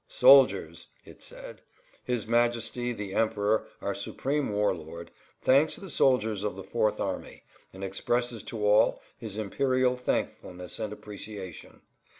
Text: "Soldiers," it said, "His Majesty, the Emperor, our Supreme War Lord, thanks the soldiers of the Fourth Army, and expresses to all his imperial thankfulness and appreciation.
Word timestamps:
"Soldiers," 0.07 0.87
it 1.05 1.21
said, 1.21 1.61
"His 2.03 2.25
Majesty, 2.25 2.91
the 2.91 3.13
Emperor, 3.13 3.67
our 3.83 3.93
Supreme 3.93 4.51
War 4.51 4.73
Lord, 4.73 5.11
thanks 5.43 5.75
the 5.75 5.91
soldiers 5.91 6.43
of 6.43 6.55
the 6.55 6.63
Fourth 6.63 6.99
Army, 6.99 7.43
and 7.71 7.83
expresses 7.83 8.41
to 8.45 8.65
all 8.65 8.99
his 9.19 9.37
imperial 9.37 9.95
thankfulness 9.95 10.79
and 10.79 10.91
appreciation. 10.91 11.83